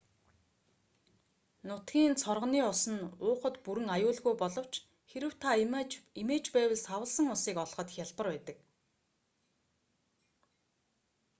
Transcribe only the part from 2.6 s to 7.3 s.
ус нь уухад бүрэн аюулгүй боловч хэрэв та эмээж байвал савласан